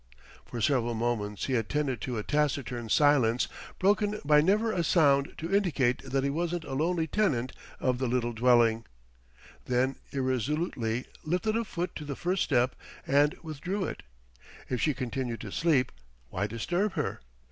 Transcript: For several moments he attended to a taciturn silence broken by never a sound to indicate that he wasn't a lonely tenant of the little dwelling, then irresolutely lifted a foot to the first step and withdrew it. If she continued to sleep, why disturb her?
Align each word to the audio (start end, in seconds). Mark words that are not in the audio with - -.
For 0.45 0.59
several 0.61 0.95
moments 0.95 1.45
he 1.45 1.53
attended 1.53 2.01
to 2.01 2.17
a 2.17 2.23
taciturn 2.23 2.89
silence 2.89 3.47
broken 3.77 4.19
by 4.25 4.41
never 4.41 4.71
a 4.71 4.83
sound 4.83 5.35
to 5.37 5.55
indicate 5.55 6.01
that 6.01 6.23
he 6.23 6.29
wasn't 6.31 6.63
a 6.63 6.73
lonely 6.73 7.05
tenant 7.05 7.51
of 7.79 7.99
the 7.99 8.07
little 8.07 8.33
dwelling, 8.33 8.85
then 9.65 9.97
irresolutely 10.11 11.05
lifted 11.23 11.55
a 11.55 11.63
foot 11.63 11.93
to 11.97 12.03
the 12.03 12.15
first 12.15 12.41
step 12.41 12.75
and 13.05 13.35
withdrew 13.43 13.83
it. 13.85 14.01
If 14.71 14.81
she 14.81 14.95
continued 14.95 15.41
to 15.41 15.51
sleep, 15.51 15.91
why 16.31 16.47
disturb 16.47 16.93
her? 16.93 17.21